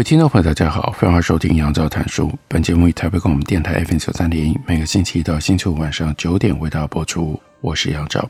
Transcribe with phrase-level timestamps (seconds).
[0.00, 2.32] 位听众朋友，大家好，欢迎收听杨照谈书。
[2.48, 7.38] 本节目以台北广播电台 FM 九三点一，每个星期一到星期五晚上九点为大家播出。
[7.60, 8.26] 我是杨照，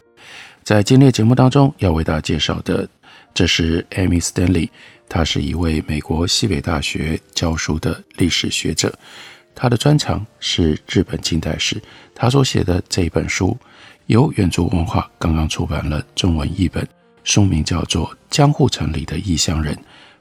[0.65, 2.89] 在今天的节目当中要为大家介绍的，
[3.33, 4.69] 这是 Amy Stanley，
[5.09, 8.93] 她是一位美国西北大学教书的历史学者，
[9.55, 11.81] 她的专长是日本近代史。
[12.17, 13.57] 她所写的这一本书
[14.07, 16.85] 由远足文化刚刚出版了中文译本，
[17.23, 19.73] 书名叫做《江户城里的异乡人》，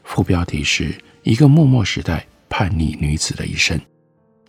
[0.04, 0.94] 副标题是。
[1.30, 3.80] 一个幕末时代叛逆女子的一生。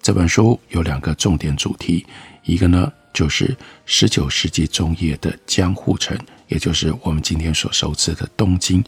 [0.00, 2.06] 这本书有两个重点主题，
[2.42, 8.80] 一个呢就是十九世纪中叶的江户城，也就是我们今天所熟知的东京；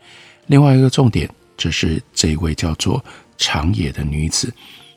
[0.46, 3.04] 另外一个重点，就是这位叫做
[3.36, 4.50] 长野的女子，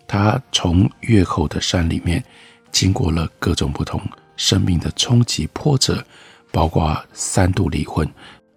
[0.07, 2.23] 她从越后的山里面
[2.71, 4.01] 经过了各种不同
[4.37, 6.01] 生命的冲击波折，
[6.49, 8.09] 包括三度离婚，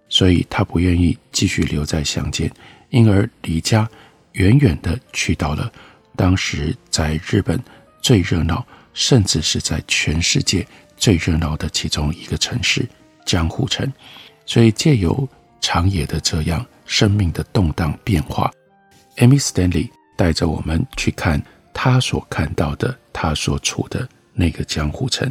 [0.08, 2.48] 所以她不愿意继续留在乡间，
[2.91, 3.91] 因而离家。
[4.32, 5.70] 远远地去到了
[6.16, 7.60] 当时在日本
[8.00, 12.88] 最热闹，甚至是在全世界最热闹的其中一个城市
[13.24, 13.90] 江户城。
[14.46, 15.28] 所以借由
[15.60, 18.50] 长野的这样生命的动荡变化
[19.16, 21.42] ，Amy Stanley 带着我们去看
[21.74, 25.30] 他所看到的，他所处的那个江户城。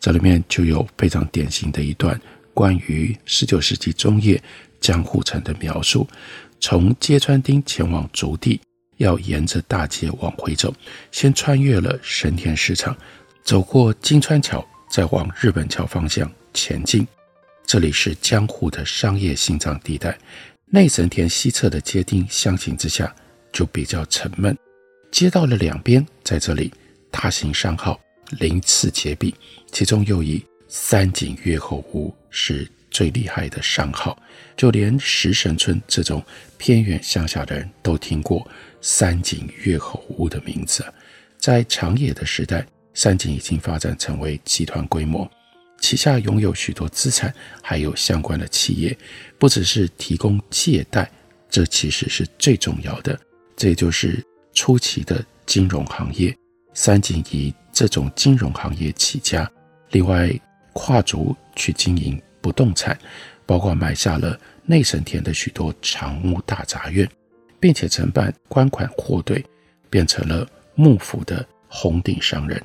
[0.00, 2.20] 这里面就有非常典型的一段
[2.52, 4.42] 关于十九世纪中叶
[4.80, 6.06] 江户城的描述。
[6.60, 8.60] 从街川町前往竹地，
[8.96, 10.74] 要沿着大街往回走，
[11.12, 12.96] 先穿越了神田市场，
[13.44, 17.06] 走过金川桥，再往日本桥方向前进。
[17.66, 20.16] 这里是江户的商业心脏地带。
[20.68, 23.14] 内神田西侧的街町相形之下
[23.52, 24.56] 就比较沉闷，
[25.12, 26.72] 街道的两边在这里
[27.10, 28.00] 大型商号
[28.38, 29.34] 鳞次栉比，
[29.70, 34.18] 其中又以三井越后屋是最厉害的商号，
[34.56, 36.24] 就连石神村这种
[36.56, 40.82] 偏远乡下的人都听过三井越后屋的名字。
[41.36, 45.30] 在长野的时代，三井已经发展成为集团规模，
[45.78, 47.30] 旗下拥有许多资产，
[47.60, 48.96] 还有相关的企业，
[49.38, 51.06] 不只是提供借贷，
[51.50, 53.20] 这其实是最重要的。
[53.58, 54.24] 这也就是
[54.54, 56.34] 初期的金融行业，
[56.72, 59.46] 三井以这种金融行业起家，
[59.90, 60.32] 另外
[60.72, 62.18] 跨足去经营。
[62.46, 62.96] 不动产，
[63.44, 67.04] 包括买下了内神田的许多长屋大杂院，
[67.58, 69.44] 并且承办官款货队，
[69.90, 70.46] 变成了
[70.76, 72.62] 幕府的红顶商人。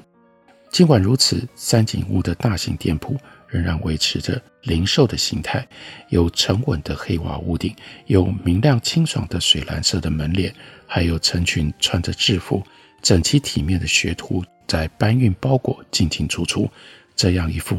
[0.69, 5.67] 尽管如此，三井屋的大型店铺仍然维持着零售的形态，
[6.09, 7.75] 有沉稳的黑瓦屋顶，
[8.05, 10.53] 有明亮清爽的水蓝色的门帘，
[10.85, 12.63] 还有成群穿着制服、
[13.01, 16.69] 整齐体面的学徒在搬运包裹进进出出，
[17.15, 17.75] 这样一幅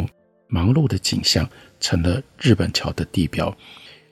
[0.53, 1.49] 忙碌的景象。
[1.83, 3.53] 成了日本桥的地标。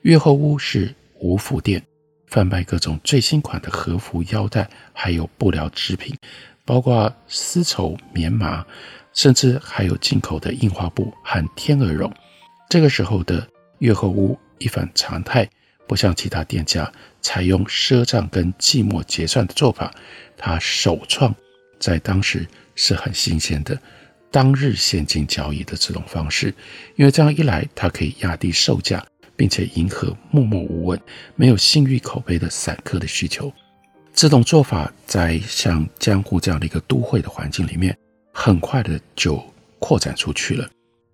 [0.03, 1.81] 月后屋是无服店，
[2.27, 6.13] 贩卖各种最新款的和服、腰带，还有布料制品，
[6.65, 8.67] 包括丝绸、棉麻，
[9.13, 12.13] 甚至还有进口的印花布和天鹅绒。
[12.69, 13.47] 这个时候的
[13.79, 15.49] 月后屋一反常态，
[15.87, 16.93] 不像其他店家
[17.23, 19.95] 采用赊账跟季末结算的做法，
[20.37, 21.33] 它首创
[21.79, 23.81] 在当时是很新鲜的。
[24.31, 26.55] 当日现金交易的这种方式，
[26.97, 29.05] 因为这样一来，它可以压低售价，
[29.37, 31.01] 并且迎合默默无闻、
[31.35, 33.53] 没有信誉口碑的散客的需求。
[34.15, 37.97] 这种做法在像江户这样的一个都会的环境里面，
[38.33, 39.43] 很快的就
[39.79, 40.69] 扩展出去了。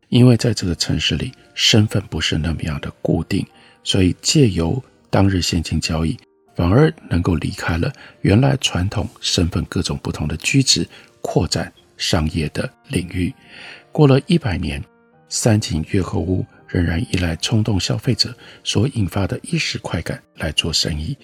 [0.08, 3.46] 因为在这个城市里，身份不是那么样的固定，
[3.82, 6.16] 所以借由当日现金交易，
[6.54, 10.86] 反而能够离开了原来传统身份各种不同的居址，
[11.22, 11.72] 扩展。
[11.96, 13.32] 商业的领域，
[13.92, 14.82] 过了一百年，
[15.28, 21.16] 三井越后屋仍然依赖冲动消费者所引发的一时快感来做生意。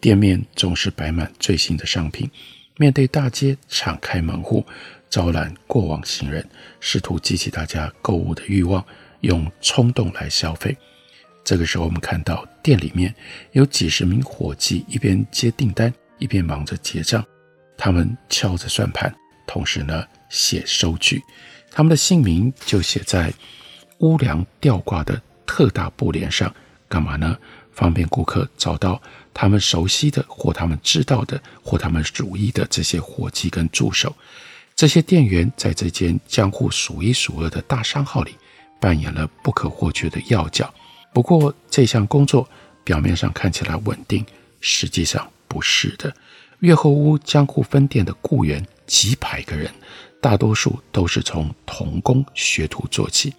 [0.00, 2.30] 店面总是摆满最新的商品，
[2.76, 4.64] 面对大街敞开门户，
[5.10, 6.42] 招揽过往行人，
[6.80, 8.84] 试图激起大家购物的欲望，
[9.20, 10.76] 用冲动来消费。
[11.44, 13.14] 这个时候，我们看到店里面
[13.52, 17.24] 有几十名伙计一边接订单，一边忙着结账，
[17.76, 19.14] 他们敲着算盘。
[19.50, 21.20] 同时呢，写收据，
[21.72, 23.34] 他们的姓名就写在
[23.98, 26.54] 屋梁吊挂的特大布帘上，
[26.88, 27.36] 干嘛呢？
[27.72, 29.02] 方便顾客找到
[29.34, 34.14] 他们熟悉的或他们知道的或他们主意的这些伙计跟助手。
[34.76, 38.36] 这些店员在这间江户数一数二的大商号里
[38.80, 40.72] 扮演了不可或缺的要角。
[41.12, 42.48] 不过，这项工作
[42.84, 44.24] 表面上看起来稳定，
[44.60, 46.14] 实际上不是的。
[46.60, 49.72] 越后屋江户分店的雇员几百个人，
[50.20, 53.32] 大多数都是从童工学徒做起。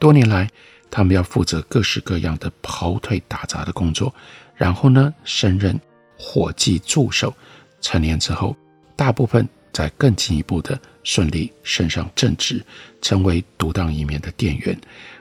[0.00, 0.50] 多年来，
[0.90, 4.12] 他们要负责各式各样的跑腿打杂的工作，
[4.56, 5.80] 然后呢，升任
[6.18, 7.32] 伙计助手。
[7.80, 8.56] 成年之后，
[8.96, 12.60] 大部分再更进一步的顺利升上正职，
[13.00, 14.76] 成为独当一面的店员。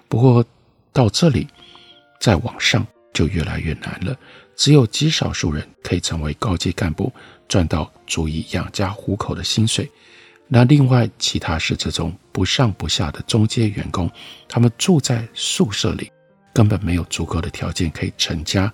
[0.10, 0.44] 不过
[0.92, 1.48] 到这里，
[2.20, 4.18] 再往上就越来越难了。
[4.56, 7.14] 只有极少数人可以成为高级干部。
[7.48, 9.90] 赚到足以养家糊口的薪水，
[10.48, 14.10] 那另外其他是这种不上不下的中阶员工，
[14.48, 16.12] 他们住在宿舍里，
[16.54, 18.72] 根本没有足够的条件可以成家，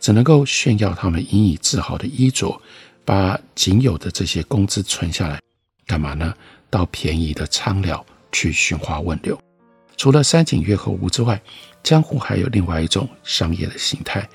[0.00, 2.60] 只能够炫耀他们引以自豪的衣着，
[3.04, 5.40] 把仅有的这些工资存下来，
[5.86, 6.34] 干嘛呢？
[6.70, 9.38] 到便宜的仓寮去寻花问柳。
[9.96, 11.40] 除了三井月和屋之外，
[11.82, 14.26] 江户还有另外一种商业的形态。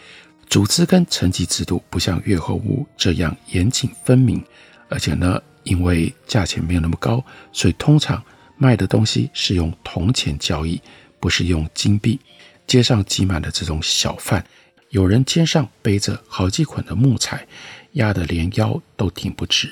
[0.49, 4.43] 组织跟层级制度不像越后屋这样严谨分明，
[4.89, 8.23] 而且呢，因为价钱没有那么高，所以通常
[8.55, 10.81] 卖的东西是用铜钱交易，
[11.19, 12.19] 不是用金币。
[12.65, 14.45] 街上挤满了这种小贩，
[14.89, 17.45] 有人肩上背着好几捆的木材，
[17.93, 19.67] 压得连腰都挺不直；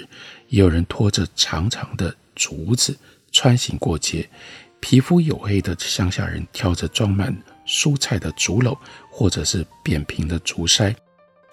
[0.50, 2.98] 也有人拖着长长的竹子
[3.32, 4.30] 穿行过街。
[4.80, 7.36] 皮肤黝黑的乡下人挑着装满
[7.66, 8.78] 蔬菜的竹篓，
[9.10, 10.96] 或者是扁平的竹筛，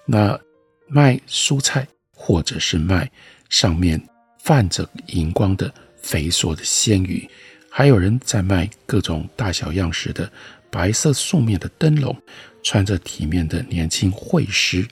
[0.04, 0.38] 那
[0.86, 3.10] 卖蔬菜，或者是卖
[3.48, 4.00] 上面
[4.38, 7.28] 泛着荧光的肥硕的鲜鱼，
[7.70, 10.30] 还有人在卖各种大小样式的
[10.70, 12.16] 白色素面的灯笼，
[12.62, 14.86] 穿着体面的年轻绘师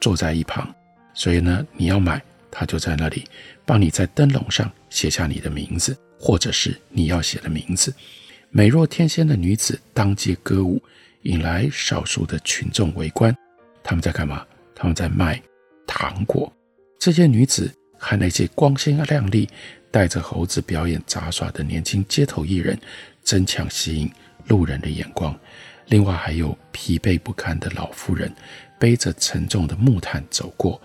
[0.00, 0.74] 坐在一旁，
[1.14, 3.24] 所以呢，你要买，他就在那里
[3.64, 7.94] 帮你在灯笼上写下你的名字，或者是你要写的名字。
[8.50, 10.82] 美若天仙的女子当街歌舞，
[11.22, 13.36] 引来少数的群众围观。
[13.82, 14.44] 他们在干嘛？
[14.74, 15.40] 他们在卖
[15.86, 16.50] 糖果。
[16.98, 19.48] 这些女子和那些光鲜亮丽、
[19.90, 22.78] 带着猴子表演杂耍的年轻街头艺人，
[23.22, 24.10] 争抢吸引
[24.46, 25.38] 路人的眼光。
[25.88, 28.32] 另外，还有疲惫不堪的老妇人，
[28.78, 30.80] 背着沉重的木炭走过，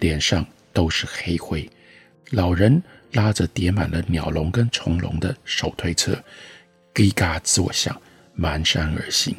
[0.00, 1.68] 脸上都是黑灰。
[2.30, 2.82] 老人
[3.12, 6.16] 拉着叠满了鸟笼跟虫笼的手推车。
[6.96, 8.00] 咯嘎作响，
[8.38, 9.36] 蹒跚而行。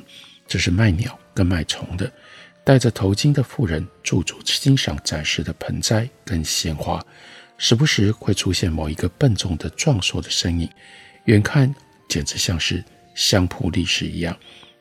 [0.47, 2.11] 这是卖鸟跟卖虫的。
[2.63, 7.03] 戴着头巾的妇人驻足欣赏展示的盆栽跟鲜花，
[7.57, 10.69] 时不时会出现某一个笨重的壮硕的身影，
[11.25, 11.73] 远看
[12.07, 12.83] 简直像是
[13.15, 14.37] 相扑力士一样。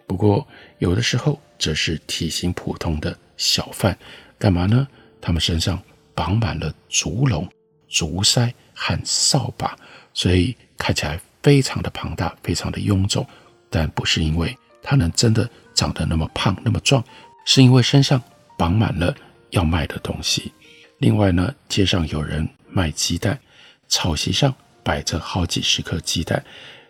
[0.06, 0.46] 不过
[0.78, 3.96] 有的时候则是体型普通的小贩。
[4.38, 4.86] 干嘛呢？
[5.20, 5.82] 他们身上
[6.14, 7.48] 绑满了竹笼、
[7.88, 9.74] 竹筛和扫把，
[10.12, 11.18] 所以看起来。
[11.46, 13.24] 非常的庞大，非常的臃肿，
[13.70, 17.00] 但不是因为他能真的长得那么胖那么壮，
[17.44, 18.20] 是因为身上
[18.58, 19.14] 绑满了
[19.50, 20.52] 要卖的东西。
[20.98, 23.38] 另外呢，街上有人卖鸡蛋，
[23.86, 26.44] 草席上摆着好几十颗鸡蛋。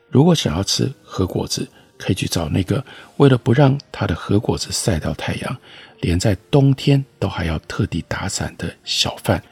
[0.09, 2.83] 如果想要吃核果子，可以去找那个
[3.19, 5.57] 为了不让他的核果子晒到太阳，
[6.01, 9.43] 连在冬天都还要特地打伞的小贩。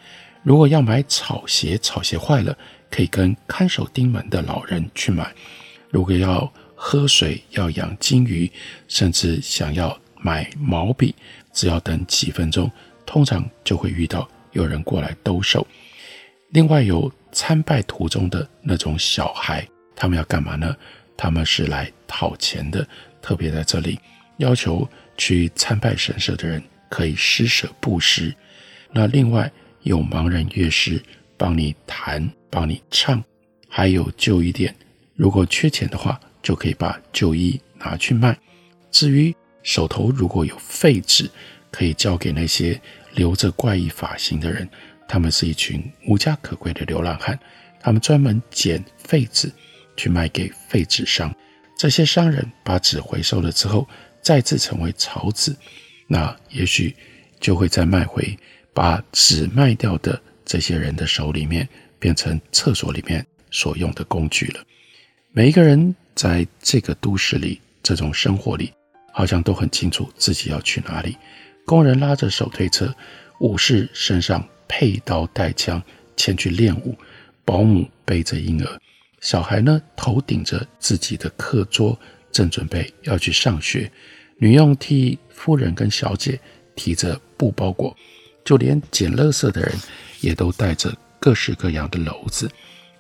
[0.43, 2.57] 如果要买草鞋，草鞋坏了。
[2.95, 5.35] 可以跟看守丁门的老人去买。
[5.91, 8.49] 如果要喝水、要养金鱼，
[8.87, 11.13] 甚至想要买毛笔，
[11.53, 12.71] 只要等几分钟，
[13.05, 15.67] 通常就会遇到有人过来兜售。
[16.51, 20.77] 另外，有参拜途中的那种小孩，他们要干嘛呢？
[21.17, 22.87] 他们是来讨钱的。
[23.21, 23.99] 特别在这里
[24.37, 28.33] 要求去参拜神社的人可以施舍布施。
[28.93, 29.51] 那另外
[29.83, 31.03] 有盲人乐师
[31.37, 32.31] 帮你弹。
[32.51, 33.21] 帮你唱，
[33.69, 34.73] 还有旧衣店，
[35.17, 38.39] 如果缺钱的话，就可以把旧衣拿去卖。
[38.93, 41.29] 至于手头如果有废纸，
[41.73, 42.81] 可以交给那些
[43.15, 44.71] 留着怪异发型的人，
[45.09, 47.37] 他们是一群无家可归的流浪汉，
[47.81, 49.51] 他们专门捡废纸
[49.97, 51.35] 去卖给废纸商。
[51.77, 53.85] 这些商人把纸回收了之后，
[54.23, 55.53] 再次成为草纸，
[56.07, 56.95] 那也许
[57.41, 58.39] 就会再卖回
[58.73, 61.69] 把纸卖掉的这些人的手里面。
[61.97, 64.63] 变成厕所里面所用的工具了。
[65.33, 68.71] 每一个人在这个都市里，这种生活里，
[69.11, 71.17] 好像都很清楚自己要去哪里。
[71.65, 72.95] 工人拉着手推车，
[73.41, 75.83] 武士身上佩刀带枪
[76.15, 76.95] 前去练武，
[77.43, 78.79] 保姆背着婴儿，
[79.23, 81.99] 小孩呢头顶着自己的课桌，
[82.31, 83.91] 正准备要去上学。
[84.37, 86.39] 女佣替夫人跟小姐
[86.77, 87.97] 提着布包裹，
[88.45, 89.75] 就连捡垃圾的人
[90.21, 92.51] 也都带着各式各样的篓子，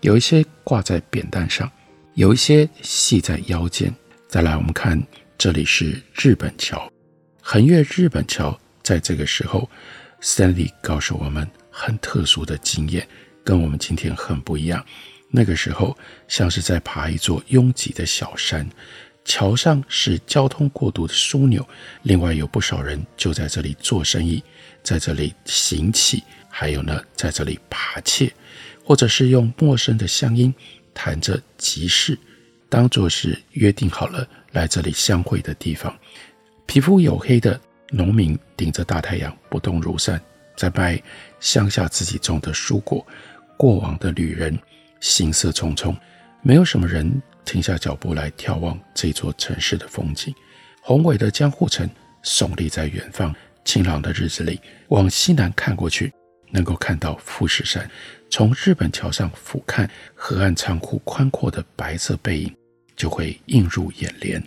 [0.00, 1.70] 有一些挂在扁担上，
[2.14, 3.94] 有一些系在腰间。
[4.28, 5.00] 再来，我们看
[5.36, 6.90] 这里是日本桥，
[7.40, 9.68] 横越日本桥，在这个时候
[10.22, 13.06] ，Stanley 告诉我们很特殊的经验，
[13.44, 14.84] 跟我们今天很不一样。
[15.30, 15.96] 那个时候
[16.26, 18.68] 像是在爬一座拥挤的小山，
[19.24, 21.66] 桥上是交通过度的枢纽，
[22.02, 24.42] 另外有不少人就在这里做生意，
[24.84, 28.32] 在这里行乞，还有呢，在这里扒窃，
[28.84, 30.54] 或者是用陌生的乡音
[30.94, 32.16] 谈着集市，
[32.68, 35.92] 当作是约定好了来这里相会的地方。
[36.66, 37.60] 皮肤黝黑的
[37.90, 40.20] 农民顶着大太阳不动如山，
[40.56, 41.02] 在卖
[41.40, 43.04] 乡下自己种的蔬果。
[43.56, 44.56] 过往的旅人。
[45.00, 45.94] 行色匆匆，
[46.40, 50.34] 没有什么人停下脚步来眺望这座城市的风景。
[50.80, 51.86] 宏伟的江户城
[52.22, 56.12] 耸立在远方，晴朗的日子里，往西南看过去，
[56.50, 57.90] 能够看到富士山。
[58.30, 62.54] 从日本桥上俯瞰河岸仓库宽阔的白色背影，
[62.96, 64.42] 就会映入眼帘。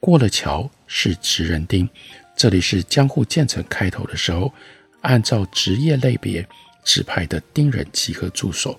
[0.00, 1.88] 过了桥是职人町，
[2.36, 4.52] 这里是江户建成开头的时候，
[5.00, 6.46] 按照职业类别
[6.84, 8.78] 指派的町人集合住所。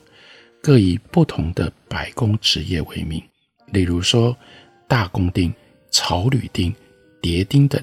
[0.62, 3.22] 各以不同的百工职业为名，
[3.72, 4.38] 例如说
[4.88, 5.54] 大工町、
[5.92, 6.74] 草履町、
[7.22, 7.82] 叠町等。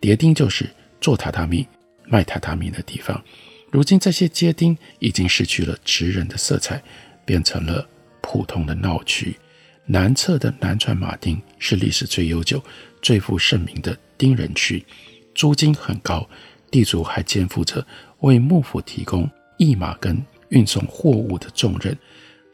[0.00, 0.68] 叠町就是
[1.00, 1.66] 做榻榻米、
[2.04, 3.22] 卖榻榻米的地方。
[3.70, 6.82] 如今这些街町已经失去了职人的色彩，
[7.24, 7.86] 变成了
[8.20, 9.36] 普通的闹区。
[9.84, 12.62] 南侧的南船马町是历史最悠久、
[13.02, 14.84] 最负盛名的町人区，
[15.34, 16.28] 租金很高，
[16.70, 17.86] 地主还肩负着
[18.20, 20.24] 为幕府提供驿马跟。
[20.50, 21.98] 运送货物的重任，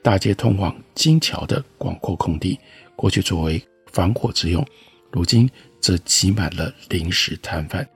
[0.02, 2.58] 大街通往金桥的广阔空地，
[2.96, 4.66] 过去作为防火之用，
[5.10, 5.46] 如今
[5.78, 7.86] 则挤满了临时摊贩。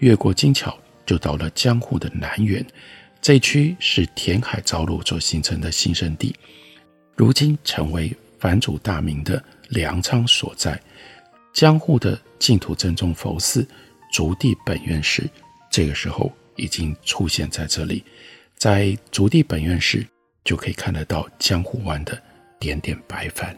[0.00, 0.76] 越过金桥，
[1.06, 2.64] 就到了江户的南缘，
[3.22, 6.34] 这一区是填海造陆所形成的新生地，
[7.16, 10.80] 如今成为藩主大名的粮仓所在。
[11.52, 13.66] 江户的净土真宗佛寺
[14.12, 15.28] 竹地本愿寺，
[15.70, 18.02] 这个时候已经出现在这里。
[18.56, 20.04] 在竹地本愿寺，
[20.44, 22.20] 就可以看得到江户湾的
[22.58, 23.54] 点点白帆，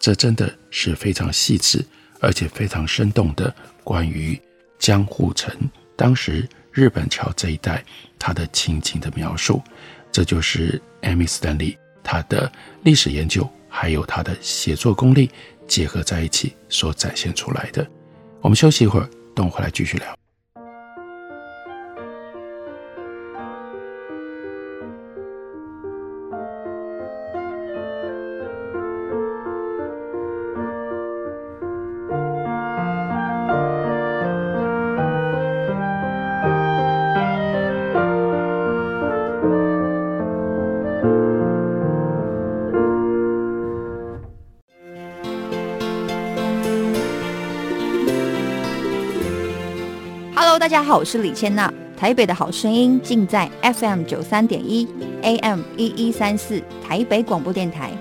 [0.00, 1.84] 这真的是非常细致
[2.20, 4.40] 而且非常生动的关于
[4.80, 5.54] 江户城
[5.94, 7.84] 当时日本桥这一带
[8.18, 9.62] 它的情景的描述。
[10.10, 12.50] 这就是 Amy Stanley 他的
[12.82, 15.30] 历史研究还有他的写作功力
[15.68, 17.86] 结合在一起所展现出来的。
[18.40, 20.19] 我们休息一会儿，等我回来继续聊。
[50.42, 51.70] Hello，大家好，我是李千娜。
[51.98, 54.88] 台北的好声音尽在 FM 九三点一
[55.20, 57.92] ，AM 一一三四，台北广播电台。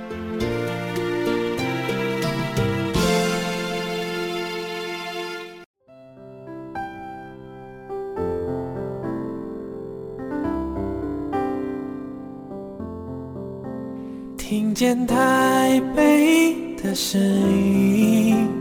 [14.38, 18.59] 听见台北的声音。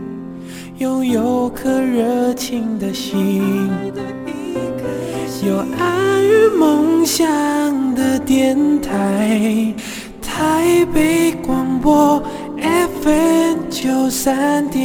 [0.79, 3.69] 拥有颗热情的心，
[5.45, 7.25] 有爱与梦想
[7.95, 9.73] 的电台，
[10.21, 12.23] 台北广播
[13.03, 14.81] FM 九三点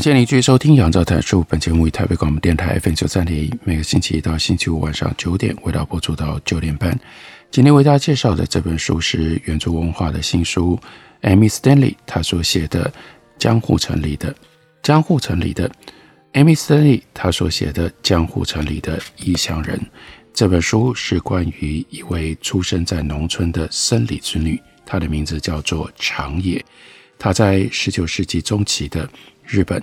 [0.00, 6.98] 感谢您继续收听《杨照谈书》，本节目以台北广播电台 FM 九三点一，每个星期一到星期五晚上九点，为大家播出到九点半。
[7.50, 10.80] 今天为大家介绍的这本书是原著文化的新书
[11.20, 12.84] ，Amy Stanley 她所写的
[13.38, 14.34] 《江户城里的
[14.82, 15.70] 江户城里的
[16.32, 19.76] Amy Stanley 她所写的《江户城里的异乡人》
[20.32, 26.64] 这本书是关于一位出生在农村的生理之女，她的名字叫做长野，
[27.18, 29.06] 她在十九世纪中期的。
[29.50, 29.82] 日本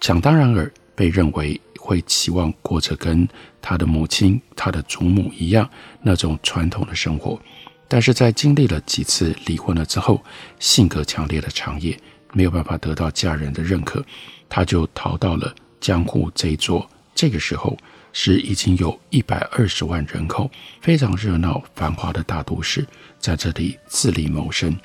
[0.00, 3.26] 想当然尔被认为会期望过着跟
[3.62, 5.68] 他的母亲、他的祖母一样
[6.02, 7.40] 那种传统的生活。
[7.86, 10.20] 但是在经历了几次离婚了之后，
[10.58, 11.96] 性格强烈的长野
[12.32, 14.04] 没有办法得到家人的认可，
[14.48, 17.78] 他就逃到了江户这一座，这个时候
[18.12, 22.84] 是已经有一百二十万人口、非常热闹繁华的大都市，
[23.20, 24.76] 在这里自立谋生。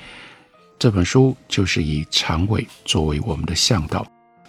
[0.78, 4.06] 这本书就是以长尾作为我们的向导。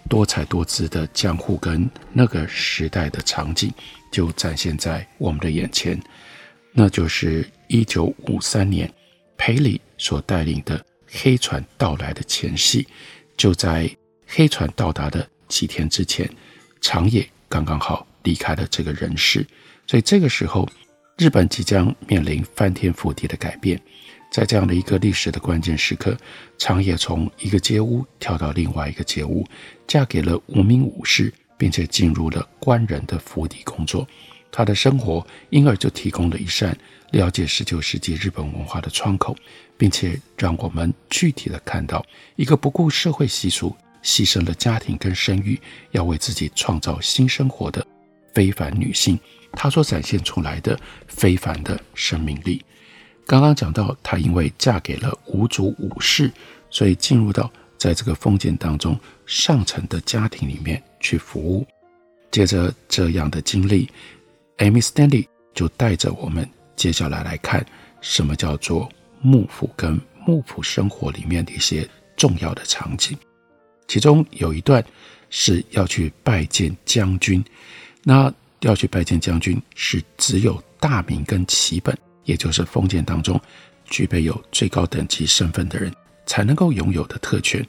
[0.08, 3.70] 多彩多姿的江户跟那个时代的场景
[4.10, 6.00] 就展现在我们的眼前，
[6.72, 8.90] 那就是一九五三年
[9.36, 12.86] 裴礼所带领的黑船到来的前夕。
[13.36, 13.90] 就在
[14.26, 16.28] 黑船到达的几天之前，
[16.80, 19.46] 长野刚刚好离开了这个人世，
[19.86, 20.68] 所以这个时候，
[21.16, 23.80] 日本即将面临翻天覆地的改变。
[24.30, 26.16] 在这样的一个历史的关键时刻，
[26.58, 29.46] 长野从一个街屋跳到另外一个街屋，
[29.86, 34.06] 嫁给了无名武士，并且进入了官人的府邸工作。
[34.50, 36.76] 他的生活因而就提供了一扇
[37.10, 39.36] 了解十九世纪日本文化的窗口，
[39.76, 42.04] 并且让我们具体的看到
[42.36, 47.86] 一个不顾社会习俗、牺牲了家庭跟生育，要为自己创造新生活的
[48.32, 49.18] 非凡女性，
[49.52, 52.62] 她所展现出来的非凡的生命力。
[53.28, 56.32] 刚刚讲到，她因为嫁给了五族武士，
[56.70, 61.66] 所以进入到在这个封建当中上层的家庭里面去服务。
[62.30, 63.86] 接着这样的经历
[64.56, 67.64] ，Amy Stanley 就带着我们接下来来看
[68.00, 73.14] 什么叫做幕府跟幕府生活里面的一些重要的场景。
[73.86, 74.82] 其中有一段
[75.28, 77.44] 是要去拜见将军，
[78.04, 81.94] 那要去拜见将军是只有大名跟旗本。
[82.28, 83.40] 也就是封建当中
[83.86, 85.90] 具备有最高等级身份的人
[86.26, 87.66] 才能够拥有的特权。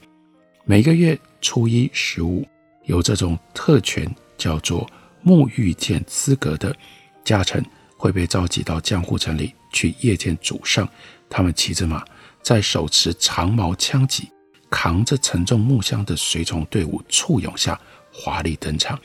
[0.66, 2.46] 每个月初一、十五，
[2.84, 4.86] 有这种特权叫做
[5.24, 6.76] 沐浴见资格的
[7.24, 7.64] 家臣
[7.96, 10.86] 会被召集到江户城里去夜见主上。
[11.30, 12.04] 他们骑着马，
[12.42, 14.28] 在手持长矛枪戟、
[14.68, 17.80] 扛着沉重木箱的随从队伍簇拥下
[18.12, 19.00] 华丽登场。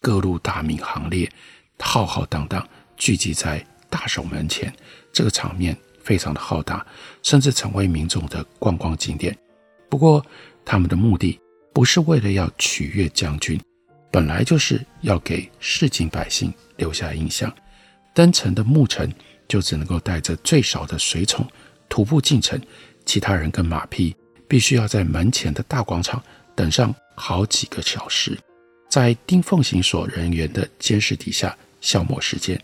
[0.00, 1.30] 各路大名行列
[1.78, 3.62] 浩浩荡荡聚集在
[3.94, 4.74] 大守门前，
[5.12, 6.84] 这个场面非常的浩大，
[7.22, 9.38] 甚至成为民众的观光景点。
[9.88, 10.26] 不过，
[10.64, 11.38] 他们的目的
[11.72, 13.60] 不是为了要取悦将军，
[14.10, 17.54] 本来就是要给市井百姓留下印象。
[18.12, 19.08] 登城的牧臣
[19.46, 21.46] 就只能够带着最少的随从
[21.88, 22.60] 徒步进城，
[23.06, 24.12] 其他人跟马匹
[24.48, 26.20] 必须要在门前的大广场
[26.56, 28.36] 等上好几个小时，
[28.90, 32.60] 在丁奉行所人员的监视底下消磨时间。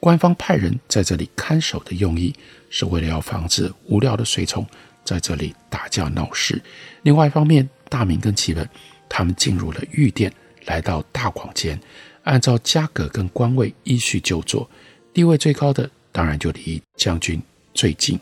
[0.00, 2.32] 官方派人在这里看守的用意，
[2.70, 4.64] 是为了要防止无聊的随从
[5.04, 6.60] 在这里打架闹事。
[7.02, 8.68] 另外一方面，大明跟齐本
[9.08, 10.32] 他们进入了御殿，
[10.66, 11.78] 来到大广间，
[12.22, 14.68] 按照家格跟官位依序就坐。
[15.12, 17.42] 地位最高的当然就离将军
[17.74, 18.18] 最近。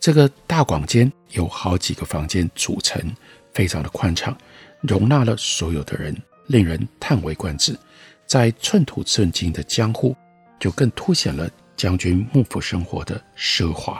[0.00, 2.98] 这个大广间有好几个房间组成，
[3.52, 4.34] 非常的宽敞，
[4.80, 7.76] 容纳了所有的人，令人叹为观止。
[8.26, 10.16] 在寸土寸金的江户。
[10.60, 13.98] 就更凸显了将军幕府生活的奢华。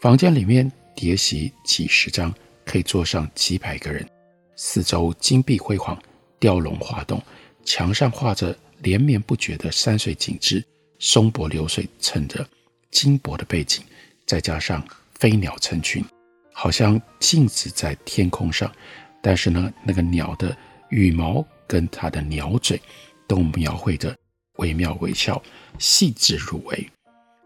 [0.00, 2.32] 房间里面叠席几十张，
[2.64, 4.08] 可以坐上几百个人。
[4.56, 6.00] 四周金碧辉煌，
[6.38, 7.22] 雕龙画栋，
[7.64, 10.64] 墙上画着连绵不绝的山水景致，
[10.98, 12.46] 松柏流水衬着
[12.90, 13.82] 金箔的背景，
[14.26, 16.04] 再加上飞鸟成群，
[16.52, 18.70] 好像静止在天空上。
[19.22, 20.56] 但是呢，那个鸟的
[20.88, 22.80] 羽毛跟它的鸟嘴
[23.26, 24.16] 都描绘着
[24.60, 25.42] 惟妙惟肖。
[25.78, 26.90] 细致入微，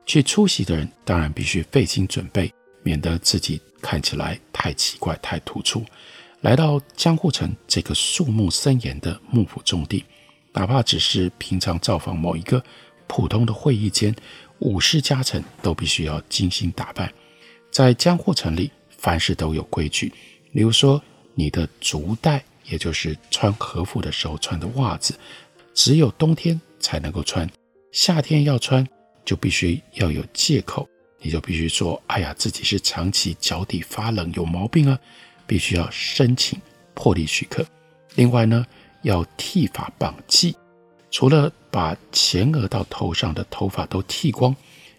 [0.05, 5.85] 去出席的人当然必须费心准备，免得自己看起来太奇怪、太突出。
[6.41, 10.05] 来到江户城这个肃穆森严的幕府重地，
[10.53, 12.61] 哪怕只是平常造访某一个
[13.07, 14.13] 普通的会议间，
[14.59, 17.13] 武士家臣都必须要精心打扮。
[17.71, 20.13] 在江户城里，凡事都有规矩，
[20.53, 21.01] 比如说
[21.35, 25.15] 你的足袋，也就是穿和服的时候穿的袜子，
[25.73, 27.49] 只有冬天才能够穿。
[27.93, 28.87] 夏天要穿，
[29.25, 30.87] 就必须要有借口，
[31.19, 34.99] 你就必须说：“哎呀，自己是长期脚底发冷，有毛病啊，
[35.47, 36.61] 必须要申请
[36.93, 37.65] 破例许可。”
[38.17, 38.67] 另外呢，
[39.01, 40.55] 要剃发绑髻，
[41.11, 44.55] 除了把前额到头上的头发都剃光，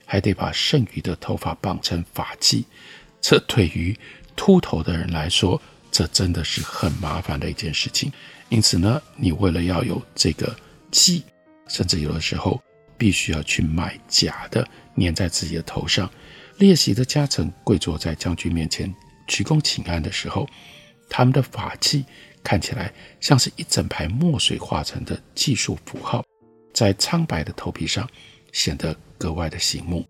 [0.06, 2.64] 还得把剩余的头发绑成发髻。
[3.22, 3.96] 这对于
[4.36, 8.12] 秃头的人来说，这真的是很麻烦的一件事情。
[8.50, 10.56] 因此呢，你为了要有这个
[10.92, 11.22] 髻，
[11.68, 12.62] 甚至有的时候。
[12.98, 14.66] 必须要去买假的，
[14.98, 16.10] 粘在自己的头上。
[16.60, 18.90] 列席的家臣跪坐在将军面前
[19.28, 20.48] 鞠躬请安的时候，
[21.10, 22.06] 他们的法器
[22.42, 26.24] 看起来像是一整排墨水画成的计数符号，
[26.74, 28.10] 在苍白的头皮上
[28.54, 30.08] 显得格外的醒目。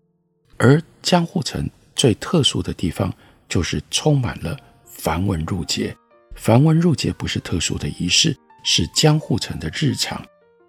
[0.56, 3.12] 而江户城最特殊的地方
[3.48, 5.92] 就是充满了繁文缛节。
[6.36, 10.24] 繁文缛节不是特殊的仪式，是江户城的日常。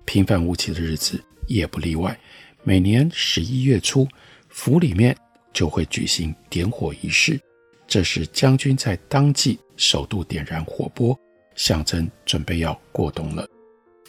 [0.08, 2.18] 平凡无奇的日子也不例外。
[2.64, 4.08] 每年十一月初，
[4.48, 5.16] 府里面
[5.54, 7.40] 就会举行点火仪式，
[7.86, 11.18] 这是将军在当季首度点燃火钵，
[11.56, 13.46] 象征准备要过冬了。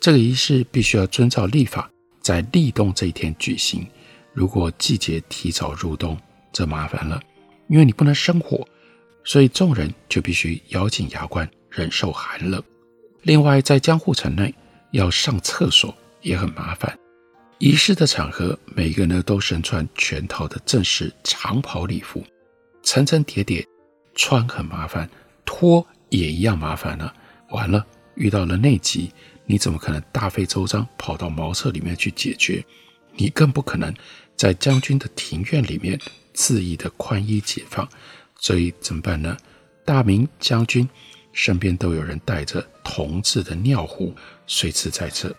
[0.00, 1.90] 这个仪式必须要遵照历法，
[2.22, 3.84] 在立冬这一天举行。
[4.32, 6.16] 如果季节提早入冬，
[6.52, 7.20] 这麻烦了，
[7.66, 8.64] 因为你不能生火，
[9.24, 12.62] 所以众人就必须咬紧牙关忍受寒冷。
[13.22, 14.54] 另外，在江户城内
[14.90, 16.98] 要上厕所也很麻烦。
[17.58, 22.24] 仪式的场合，每个人都身穿全套的正式长袍礼服，
[22.82, 23.66] 层层叠叠，
[24.14, 25.08] 穿很麻烦，
[25.44, 27.12] 脱也一样麻烦呢。
[27.50, 29.12] 完了，遇到了内急，
[29.44, 32.64] 你怎么可能大费周章跑到茅厕里面去解决？
[33.16, 33.92] 你更不可能。
[34.36, 35.98] 在将军的庭院里面
[36.32, 37.88] 恣意的宽衣解放，
[38.38, 39.36] 所以怎么办呢？
[39.84, 40.88] 大明将军
[41.32, 44.14] 身边都有人带着铜制的尿壶，
[44.46, 45.34] 随时在侧。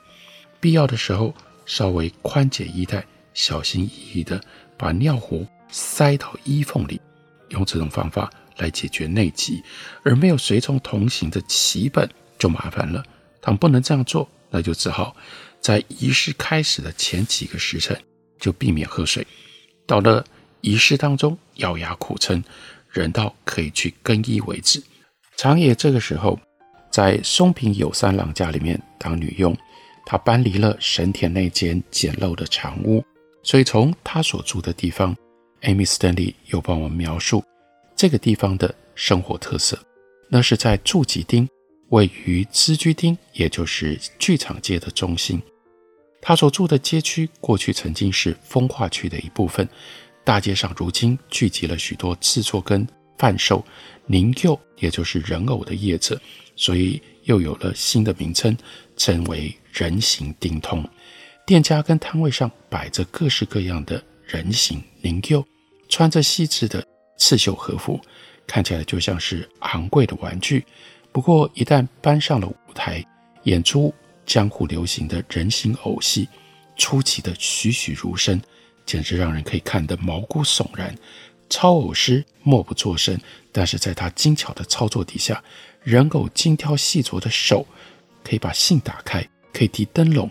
[0.59, 1.33] 必要的时候，
[1.65, 4.41] 稍微宽解衣带，小心翼翼地
[4.77, 6.99] 把尿壶塞到衣缝里，
[7.49, 9.63] 用这种方法来解决内急。
[10.03, 13.03] 而没有随从同行的旗本就麻烦了，
[13.41, 15.15] 他们不能这样做，那就只好
[15.61, 17.99] 在仪式开始的前几个时辰。
[18.39, 19.27] 就避免喝水，
[19.85, 20.25] 到了
[20.61, 22.41] 仪式当中咬牙苦撑，
[22.89, 24.81] 忍到可以去更衣为止。
[25.41, 26.37] 长野这个时候
[26.91, 29.55] 在松平有三郎家里面当女佣，
[30.05, 33.01] 她搬离了神田那间简陋的长屋，
[33.41, 35.15] 所以从她所住的地方
[35.61, 37.41] ，Amy Stanley 又帮我们描述
[37.95, 39.79] 这个地方的生活特色。
[40.27, 41.47] 那是在住吉町，
[41.87, 45.41] 位于织居町，也就是剧场街的中心。
[46.21, 49.65] 他所住的街区过去曾经是风化区的一部分，
[50.25, 52.85] 大街上如今聚集了许多制作跟
[53.19, 53.63] 贩售
[54.07, 56.19] 灵柚，也就是人偶的业者，
[56.55, 58.57] 所以又有了新的名称，
[58.97, 60.83] 称为人形町通。
[61.45, 65.45] 店家跟摊位上摆着各式各样的人形灵柚，
[65.89, 66.83] 穿着细致的
[67.17, 67.99] 刺绣和服，
[68.47, 70.65] 看起来就像是昂贵的玩具。
[71.11, 73.03] 不过一旦搬上了舞台
[73.43, 73.93] 演出，
[74.25, 76.27] 江户流行的人形偶戏，
[76.77, 78.39] 出奇的栩栩如生，
[78.85, 80.95] 简直让人可以看得毛骨悚然。
[81.49, 83.19] 操偶师默不作声，
[83.51, 85.43] 但是在他精巧的操作底下，
[85.83, 87.65] 人偶精挑细琢的手
[88.23, 90.29] 可以把信打开，可以提灯笼，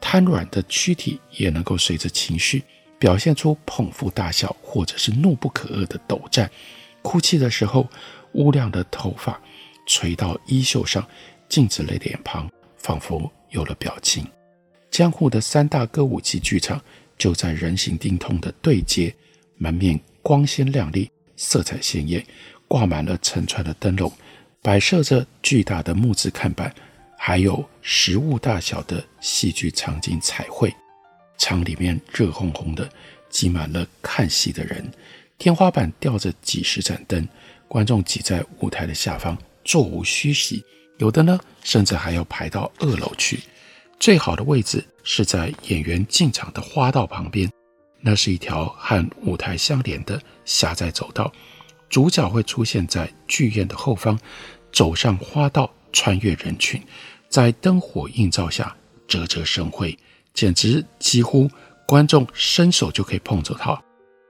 [0.00, 2.62] 瘫软的躯体也能够随着情绪
[2.98, 6.50] 表现出捧腹大笑，或者是怒不可遏的抖颤。
[7.02, 7.88] 哭泣的时候，
[8.32, 9.40] 乌亮的头发
[9.86, 11.06] 垂到衣袖上，
[11.48, 12.48] 静止的脸庞。
[12.82, 14.26] 仿佛有了表情。
[14.90, 16.82] 江户的三大歌舞伎剧场
[17.18, 19.14] 就在人形町通的对街，
[19.58, 22.24] 门面光鲜亮丽，色彩鲜艳，
[22.68, 24.12] 挂满了成串的灯笼，
[24.62, 26.74] 摆设着巨大的木质看板，
[27.18, 30.74] 还有实物大小的戏剧场景彩绘。
[31.38, 32.88] 场里面热烘烘的，
[33.30, 34.90] 挤满了看戏的人，
[35.38, 37.26] 天花板吊着几十盏灯，
[37.66, 40.62] 观众挤在舞台的下方，座无虚席。
[40.98, 43.40] 有的呢，甚至还要排到二楼去。
[43.98, 47.50] 最好的位置是在演员进场的花道旁边，
[48.00, 51.32] 那是一条和舞台相连的狭窄走道。
[51.88, 54.18] 主角会出现在剧院的后方，
[54.72, 56.80] 走上花道，穿越人群，
[57.28, 58.76] 在灯火映照下
[59.08, 59.98] 啧啧生辉，
[60.32, 61.50] 简直几乎
[61.86, 63.80] 观众伸手就可以碰着他。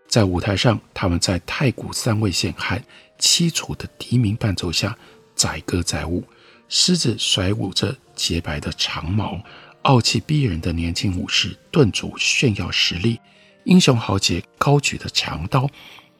[0.08, 2.82] 在舞台上，他们在太古三味线和
[3.18, 4.96] 凄楚的笛鸣伴奏下
[5.34, 6.24] 载歌载舞。
[6.68, 9.38] 狮子甩舞着洁白的长毛，
[9.82, 13.20] 傲气逼人的年轻武士顿足炫耀实力，
[13.64, 15.68] 英雄豪杰高举的长刀，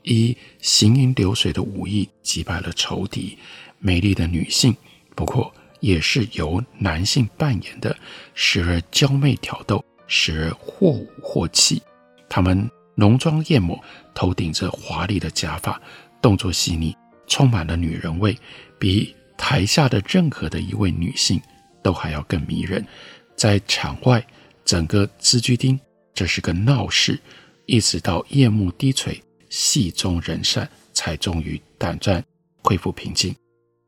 [0.03, 3.37] 以行云流水的武艺击败了仇敌。
[3.79, 4.77] 美丽的女性，
[5.15, 7.97] 不过也是由男性扮演的，
[8.35, 11.83] 时而娇媚挑逗，时而或舞或泣。
[12.29, 13.83] 他们浓妆艳抹，
[14.15, 15.81] 头顶着华丽的假发，
[16.21, 18.37] 动作细腻，充满了女人味，
[18.79, 19.15] 比。
[19.43, 21.41] 台下的任何的一位女性
[21.83, 22.87] 都还要更迷人。
[23.35, 24.23] 在场外，
[24.67, 25.81] 整个织居町
[26.15, 27.19] 这是个闹市，
[27.67, 32.23] 一直到夜幕低垂，戏终人散，才终于短暂
[32.63, 33.35] 恢复平静。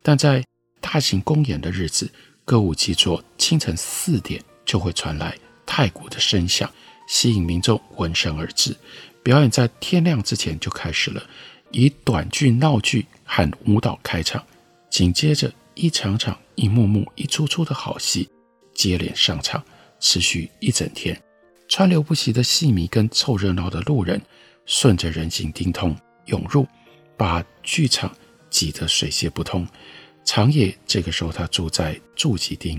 [0.02, 0.44] 但在
[0.80, 2.10] 大型公演的日子，
[2.44, 6.70] 歌舞伎座清晨四点就会传来太鼓的声响，
[7.06, 8.76] 吸引民众闻声而至。
[9.22, 11.22] 表演在天亮之前就开始了，
[11.70, 14.44] 以短剧、闹剧和舞蹈开场。
[14.90, 18.28] 紧接着，一场场、一幕幕、一出出的好戏
[18.74, 19.62] 接连上场，
[20.00, 21.16] 持续一整天。
[21.74, 24.20] 川流不息的戏迷跟凑热闹的路人，
[24.66, 26.68] 顺着人行丁通涌入，
[27.16, 28.14] 把剧场
[28.50, 29.66] 挤得水泄不通。
[30.22, 32.78] 长野这个时候他住在住吉町，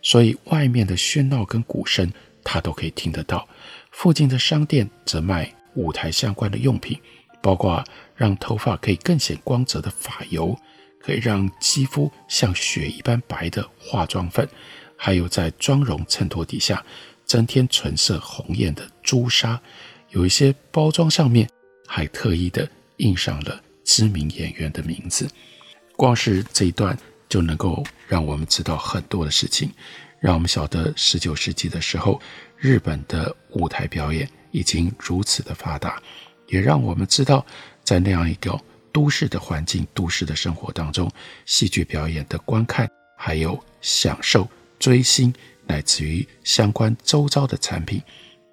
[0.00, 2.10] 所以外面的喧闹跟鼓声
[2.42, 3.46] 他都可以听得到。
[3.90, 6.98] 附近的商店则卖舞台相关的用品，
[7.42, 7.84] 包括
[8.16, 10.58] 让头发可以更显光泽的发油，
[10.98, 14.48] 可以让肌肤像雪一般白的化妆粉，
[14.96, 16.82] 还有在妆容衬托底下
[17.30, 19.60] 增添唇色红艳的朱砂。
[20.08, 21.48] 有一些包装上面
[21.86, 25.28] 还特意的印上了知名演员的名字。
[25.96, 29.70] 光是这一段就能够让我们知道很多的事情，
[30.18, 32.20] 让我们晓得十九世纪的时候，
[32.56, 36.02] 日本的舞台表演已经如此的发达，
[36.48, 37.46] 也让我们知道，
[37.84, 41.08] 在那样一个都市的环境、都市的生活当中，
[41.46, 44.48] 戏剧表演的观看、还有享受、
[44.80, 45.32] 追星，
[45.70, 48.02] 乃至于相关周遭的产品，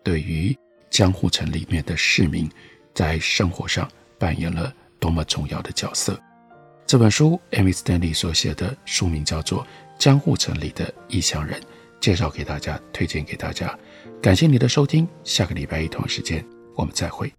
[0.04, 0.56] 对于
[0.92, 2.48] 江户城里面的市民
[2.94, 6.22] 在生活上扮演了多么重要的角色。
[6.86, 9.64] 这本书，Amy Stanley 所写的书名叫做
[9.98, 11.60] 《江户城里的异乡人》，
[12.00, 13.76] 介绍给大家，推荐给大家。
[14.22, 17.34] 感谢你的收听，下个礼拜一同一时间我们再会。